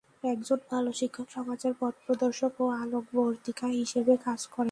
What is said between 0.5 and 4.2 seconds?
ভালো শিক্ষক সমাজের পথপ্রদর্শক ও আলোকবর্তিকা হিসেবে